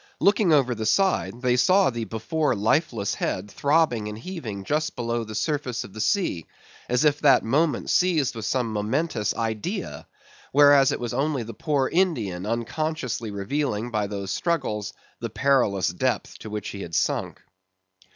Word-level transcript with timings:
Looking 0.19 0.51
over 0.51 0.73
the 0.73 0.87
side, 0.87 1.43
they 1.43 1.55
saw 1.55 1.91
the 1.91 2.05
before 2.05 2.55
lifeless 2.55 3.13
head 3.13 3.51
throbbing 3.51 4.07
and 4.07 4.17
heaving 4.17 4.63
just 4.63 4.95
below 4.95 5.23
the 5.23 5.35
surface 5.35 5.83
of 5.83 5.93
the 5.93 6.01
sea, 6.01 6.47
as 6.89 7.05
if 7.05 7.19
that 7.19 7.43
moment 7.43 7.91
seized 7.91 8.33
with 8.33 8.45
some 8.45 8.73
momentous 8.73 9.35
idea; 9.35 10.07
whereas 10.51 10.91
it 10.91 10.99
was 10.99 11.13
only 11.13 11.43
the 11.43 11.53
poor 11.53 11.87
Indian 11.87 12.47
unconsciously 12.47 13.29
revealing 13.29 13.91
by 13.91 14.07
those 14.07 14.31
struggles 14.31 14.91
the 15.19 15.29
perilous 15.29 15.89
depth 15.89 16.39
to 16.39 16.49
which 16.49 16.69
he 16.69 16.81
had 16.81 16.95
sunk. 16.95 17.39